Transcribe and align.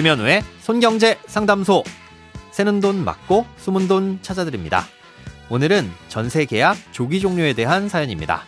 김현우의 0.00 0.42
손경제 0.60 1.18
상담소. 1.26 1.84
새는 2.52 2.80
돈 2.80 3.04
맞고 3.04 3.44
숨은 3.58 3.86
돈 3.86 4.18
찾아드립니다. 4.22 4.86
오늘은 5.50 5.90
전세 6.08 6.46
계약 6.46 6.78
조기 6.90 7.20
종료에 7.20 7.52
대한 7.52 7.86
사연입니다. 7.90 8.44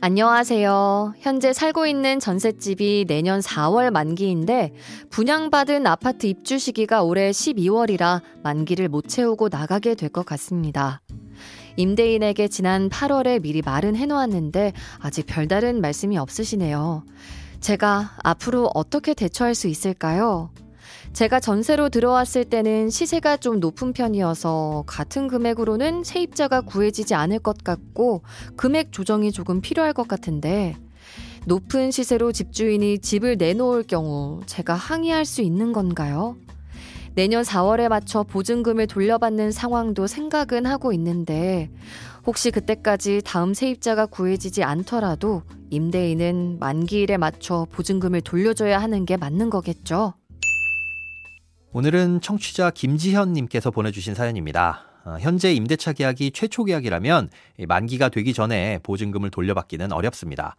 안녕하세요. 0.00 1.14
현재 1.20 1.52
살고 1.52 1.86
있는 1.86 2.18
전셋집이 2.18 3.06
내년 3.06 3.38
4월 3.38 3.90
만기인데 3.90 4.72
분양받은 5.10 5.86
아파트 5.86 6.26
입주 6.26 6.58
시기가 6.58 7.04
올해 7.04 7.30
12월이라 7.30 8.20
만기를 8.42 8.88
못 8.88 9.08
채우고 9.08 9.48
나가게 9.50 9.94
될 9.94 10.10
것 10.10 10.26
같습니다. 10.26 11.00
임대인에게 11.76 12.48
지난 12.48 12.88
8월에 12.88 13.42
미리 13.42 13.62
말은 13.62 13.96
해놓았는데 13.96 14.72
아직 14.98 15.26
별다른 15.26 15.80
말씀이 15.80 16.16
없으시네요. 16.18 17.04
제가 17.60 18.16
앞으로 18.22 18.70
어떻게 18.74 19.14
대처할 19.14 19.54
수 19.54 19.68
있을까요? 19.68 20.50
제가 21.12 21.38
전세로 21.38 21.90
들어왔을 21.90 22.44
때는 22.44 22.90
시세가 22.90 23.36
좀 23.36 23.60
높은 23.60 23.92
편이어서 23.92 24.84
같은 24.86 25.28
금액으로는 25.28 26.02
세입자가 26.02 26.62
구해지지 26.62 27.14
않을 27.14 27.38
것 27.38 27.62
같고 27.62 28.22
금액 28.56 28.90
조정이 28.92 29.30
조금 29.30 29.60
필요할 29.60 29.92
것 29.92 30.08
같은데 30.08 30.76
높은 31.46 31.90
시세로 31.90 32.32
집주인이 32.32 32.98
집을 32.98 33.36
내놓을 33.36 33.84
경우 33.84 34.40
제가 34.46 34.74
항의할 34.74 35.24
수 35.24 35.40
있는 35.42 35.72
건가요? 35.72 36.36
내년 37.14 37.44
4월에 37.44 37.88
맞춰 37.88 38.24
보증금을 38.24 38.88
돌려받는 38.88 39.52
상황도 39.52 40.08
생각은 40.08 40.66
하고 40.66 40.92
있는데 40.92 41.70
혹시 42.26 42.50
그때까지 42.50 43.22
다음 43.24 43.54
세입자가 43.54 44.06
구해지지 44.06 44.64
않더라도 44.64 45.42
임대인은 45.70 46.58
만기일에 46.58 47.16
맞춰 47.16 47.66
보증금을 47.70 48.20
돌려줘야 48.20 48.80
하는 48.80 49.06
게 49.06 49.16
맞는 49.16 49.50
거겠죠? 49.50 50.14
오늘은 51.72 52.20
청취자 52.20 52.70
김지현님께서 52.70 53.70
보내주신 53.70 54.14
사연입니다. 54.14 54.86
어, 55.04 55.16
현재 55.20 55.52
임대차 55.52 55.92
계약이 55.92 56.32
최초 56.32 56.64
계약이라면 56.64 57.28
만기가 57.68 58.08
되기 58.08 58.32
전에 58.32 58.80
보증금을 58.82 59.30
돌려받기는 59.30 59.92
어렵습니다. 59.92 60.56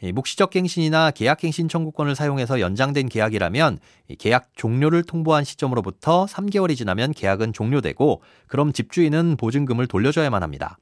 묵시적 0.00 0.50
갱신이나 0.50 1.10
계약 1.12 1.38
갱신 1.38 1.68
청구권을 1.68 2.14
사용해서 2.14 2.60
연장된 2.60 3.08
계약이라면 3.08 3.78
계약 4.18 4.50
종료를 4.56 5.02
통보한 5.04 5.44
시점으로부터 5.44 6.26
3개월이 6.26 6.76
지나면 6.76 7.12
계약은 7.12 7.52
종료되고 7.52 8.22
그럼 8.46 8.72
집주인은 8.72 9.36
보증금을 9.36 9.86
돌려줘야만 9.86 10.42
합니다. 10.42 10.78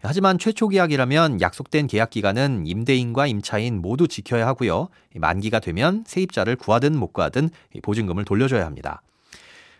하지만 0.00 0.38
최초 0.38 0.68
계약이라면 0.68 1.40
약속된 1.40 1.88
계약 1.88 2.10
기간은 2.10 2.66
임대인과 2.66 3.26
임차인 3.26 3.80
모두 3.80 4.06
지켜야 4.06 4.46
하고요. 4.46 4.88
만기가 5.16 5.58
되면 5.58 6.04
세입자를 6.06 6.56
구하든 6.56 6.96
못 6.96 7.12
구하든 7.12 7.50
보증금을 7.82 8.24
돌려줘야 8.24 8.64
합니다. 8.64 9.02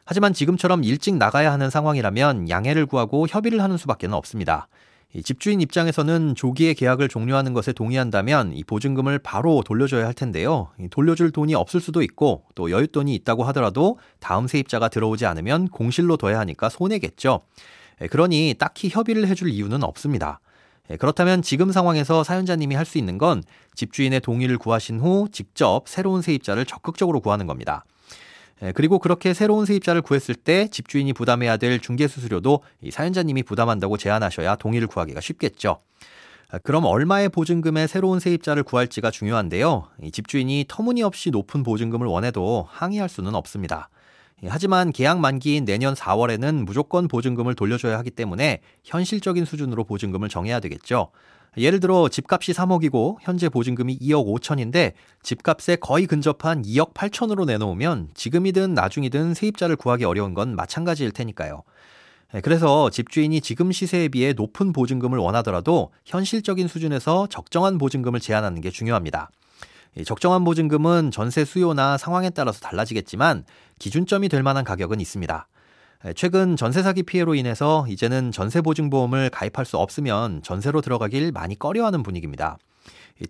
하지만 0.04 0.32
지금처럼 0.32 0.84
일찍 0.84 1.16
나가야 1.16 1.52
하는 1.52 1.70
상황이라면 1.70 2.48
양해를 2.48 2.86
구하고 2.86 3.26
협의를 3.28 3.62
하는 3.62 3.76
수밖에 3.76 4.06
없습니다. 4.06 4.66
집주인 5.24 5.62
입장에서는 5.62 6.34
조기에 6.34 6.74
계약을 6.74 7.08
종료하는 7.08 7.54
것에 7.54 7.72
동의한다면 7.72 8.52
이 8.52 8.62
보증금을 8.62 9.18
바로 9.18 9.62
돌려줘야 9.64 10.04
할 10.04 10.12
텐데요. 10.12 10.68
돌려줄 10.90 11.30
돈이 11.30 11.54
없을 11.54 11.80
수도 11.80 12.02
있고 12.02 12.44
또 12.54 12.66
여윳돈이 12.66 13.08
있다고 13.14 13.44
하더라도 13.44 13.98
다음 14.20 14.46
세입자가 14.46 14.88
들어오지 14.88 15.24
않으면 15.24 15.68
공실로 15.68 16.18
둬야 16.18 16.38
하니까 16.40 16.68
손해겠죠. 16.68 17.40
그러니 18.10 18.54
딱히 18.58 18.90
협의를 18.90 19.26
해줄 19.28 19.48
이유는 19.48 19.82
없습니다. 19.82 20.40
그렇다면 20.98 21.40
지금 21.40 21.72
상황에서 21.72 22.22
사연자님이 22.22 22.74
할 22.74 22.84
수 22.84 22.98
있는 22.98 23.16
건 23.16 23.42
집주인의 23.74 24.20
동의를 24.20 24.58
구하신 24.58 25.00
후 25.00 25.28
직접 25.32 25.82
새로운 25.86 26.20
세입자를 26.20 26.66
적극적으로 26.66 27.20
구하는 27.20 27.46
겁니다. 27.46 27.84
예, 28.62 28.72
그리고 28.72 28.98
그렇게 28.98 29.34
새로운 29.34 29.66
세입자를 29.66 30.02
구했을 30.02 30.34
때 30.34 30.68
집주인이 30.68 31.12
부담해야 31.12 31.56
될 31.56 31.78
중개 31.80 32.08
수수료도 32.08 32.62
사연자님이 32.90 33.44
부담한다고 33.44 33.96
제안하셔야 33.96 34.56
동의를 34.56 34.88
구하기가 34.88 35.20
쉽겠죠. 35.20 35.80
아, 36.50 36.58
그럼 36.58 36.84
얼마의 36.84 37.28
보증금에 37.28 37.86
새로운 37.86 38.20
세입자를 38.20 38.62
구할지가 38.62 39.10
중요한데요. 39.10 39.88
집주인이 40.12 40.64
터무니없이 40.68 41.30
높은 41.30 41.62
보증금을 41.62 42.06
원해도 42.06 42.66
항의할 42.70 43.08
수는 43.08 43.34
없습니다. 43.34 43.90
예, 44.42 44.48
하지만 44.48 44.92
계약 44.92 45.20
만기인 45.20 45.64
내년 45.64 45.94
4월에는 45.94 46.64
무조건 46.64 47.06
보증금을 47.06 47.54
돌려줘야 47.54 47.98
하기 47.98 48.10
때문에 48.10 48.60
현실적인 48.84 49.44
수준으로 49.44 49.84
보증금을 49.84 50.28
정해야 50.28 50.60
되겠죠. 50.60 51.10
예를 51.56 51.80
들어 51.80 52.08
집값이 52.08 52.52
3억이고 52.52 53.16
현재 53.20 53.48
보증금이 53.48 53.98
2억 53.98 54.26
5천인데 54.26 54.92
집값에 55.22 55.76
거의 55.76 56.06
근접한 56.06 56.62
2억 56.62 56.94
8천으로 56.94 57.46
내놓으면 57.46 58.10
지금이든 58.14 58.74
나중이든 58.74 59.34
세입자를 59.34 59.76
구하기 59.76 60.04
어려운 60.04 60.34
건 60.34 60.54
마찬가지일 60.54 61.12
테니까요. 61.12 61.62
네, 62.34 62.40
그래서 62.42 62.90
집주인이 62.90 63.40
지금 63.40 63.72
시세에 63.72 64.08
비해 64.08 64.34
높은 64.34 64.72
보증금을 64.72 65.18
원하더라도 65.18 65.92
현실적인 66.04 66.68
수준에서 66.68 67.26
적정한 67.28 67.78
보증금을 67.78 68.20
제한하는 68.20 68.60
게 68.60 68.70
중요합니다. 68.70 69.30
적정한 70.04 70.44
보증금은 70.44 71.10
전세 71.10 71.44
수요나 71.44 71.96
상황에 71.96 72.30
따라서 72.30 72.60
달라지겠지만 72.60 73.44
기준점이 73.78 74.28
될 74.28 74.42
만한 74.42 74.64
가격은 74.64 75.00
있습니다. 75.00 75.48
최근 76.14 76.56
전세 76.56 76.82
사기 76.82 77.02
피해로 77.02 77.34
인해서 77.34 77.84
이제는 77.88 78.30
전세 78.30 78.60
보증보험을 78.60 79.30
가입할 79.30 79.64
수 79.64 79.78
없으면 79.78 80.42
전세로 80.42 80.80
들어가길 80.80 81.32
많이 81.32 81.58
꺼려하는 81.58 82.04
분위기입니다. 82.04 82.56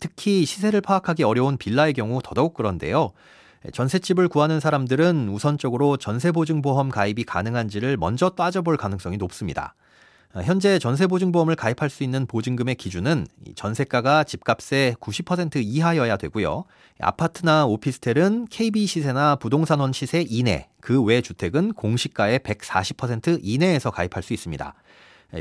특히 0.00 0.44
시세를 0.44 0.82
파악하기 0.82 1.22
어려운 1.22 1.56
빌라의 1.56 1.94
경우 1.94 2.20
더더욱 2.22 2.52
그런데요. 2.52 3.12
전셋집을 3.72 4.28
구하는 4.28 4.60
사람들은 4.60 5.30
우선적으로 5.30 5.96
전세보증보험 5.96 6.90
가입이 6.90 7.24
가능한지를 7.24 7.96
먼저 7.96 8.28
따져볼 8.30 8.76
가능성이 8.76 9.16
높습니다. 9.16 9.74
현재 10.34 10.78
전세보증보험을 10.78 11.56
가입할 11.56 11.88
수 11.88 12.04
있는 12.04 12.26
보증금의 12.26 12.74
기준은 12.74 13.26
전세가가 13.56 14.24
집값의 14.24 14.94
90% 15.00 15.62
이하여야 15.64 16.16
되고요. 16.18 16.64
아파트나 17.00 17.66
오피스텔은 17.66 18.46
KB 18.50 18.86
시세나 18.86 19.36
부동산원 19.36 19.92
시세 19.92 20.24
이내, 20.28 20.68
그 20.80 21.02
외 21.02 21.22
주택은 21.22 21.72
공시가의 21.72 22.40
140% 22.40 23.40
이내에서 23.42 23.90
가입할 23.90 24.22
수 24.22 24.34
있습니다. 24.34 24.74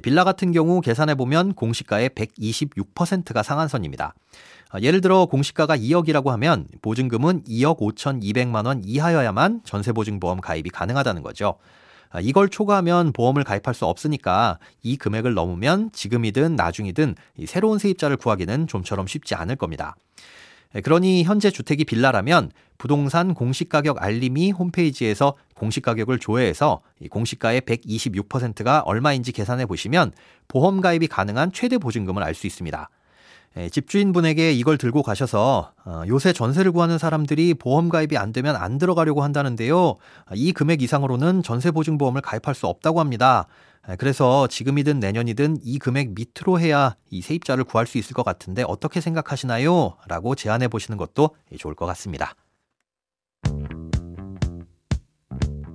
빌라 0.03 0.23
같은 0.23 0.51
경우 0.51 0.81
계산해 0.81 1.15
보면 1.15 1.53
공시가의 1.53 2.09
126%가 2.09 3.43
상한선입니다. 3.43 4.13
예를 4.81 5.01
들어 5.01 5.25
공시가가 5.25 5.77
2억이라고 5.77 6.27
하면 6.27 6.67
보증금은 6.81 7.43
2억 7.43 7.79
5,200만 7.79 8.65
원 8.65 8.81
이하여야만 8.83 9.61
전세보증보험 9.63 10.41
가입이 10.41 10.69
가능하다는 10.69 11.23
거죠. 11.23 11.57
이걸 12.21 12.49
초과하면 12.49 13.13
보험을 13.13 13.43
가입할 13.43 13.73
수 13.73 13.85
없으니까 13.85 14.59
이 14.83 14.97
금액을 14.97 15.33
넘으면 15.33 15.91
지금이든 15.91 16.55
나중이든 16.55 17.15
새로운 17.45 17.79
세입자를 17.79 18.17
구하기는 18.17 18.67
좀처럼 18.67 19.07
쉽지 19.07 19.35
않을 19.35 19.55
겁니다. 19.55 19.95
예, 20.75 20.81
그러니 20.81 21.23
현재 21.23 21.49
주택이 21.49 21.85
빌라라면 21.85 22.51
부동산 22.77 23.33
공시가격 23.33 24.01
알림이 24.01 24.51
홈페이지에서 24.51 25.35
공시가격을 25.55 26.19
조회해서 26.19 26.81
공시가의 27.09 27.61
126%가 27.61 28.81
얼마인지 28.81 29.31
계산해 29.31 29.65
보시면 29.65 30.11
보험 30.47 30.81
가입이 30.81 31.07
가능한 31.07 31.51
최대 31.53 31.77
보증금을 31.77 32.23
알 32.23 32.35
수 32.35 32.45
있습니다. 32.45 32.89
예, 33.57 33.69
집주인분에게 33.69 34.51
이걸 34.53 34.77
들고 34.77 35.01
가셔서 35.01 35.71
어, 35.83 36.03
요새 36.07 36.31
전세를 36.31 36.71
구하는 36.71 36.99
사람들이 36.99 37.55
보험 37.55 37.89
가입이 37.89 38.15
안 38.15 38.31
되면 38.31 38.55
안 38.55 38.77
들어가려고 38.77 39.23
한다는데요. 39.23 39.95
이 40.35 40.51
금액 40.53 40.83
이상으로는 40.83 41.41
전세 41.41 41.71
보증보험을 41.71 42.21
가입할 42.21 42.53
수 42.53 42.67
없다고 42.67 42.99
합니다. 42.99 43.47
예, 43.89 43.95
그래서 43.95 44.47
지금이든 44.47 44.99
내년이든 44.99 45.57
이 45.63 45.79
금액 45.79 46.13
밑으로 46.13 46.59
해야 46.59 46.95
이 47.09 47.21
세입자를 47.21 47.63
구할 47.63 47.87
수 47.87 47.97
있을 47.97 48.13
것 48.13 48.23
같은데 48.23 48.63
어떻게 48.67 49.01
생각하시나요? 49.01 49.95
라고 50.07 50.35
제안해 50.35 50.67
보시는 50.67 50.97
것도 50.97 51.31
좋을 51.57 51.73
것 51.73 51.87
같습니다. 51.87 52.35